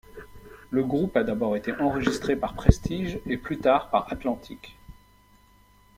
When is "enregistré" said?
1.79-2.35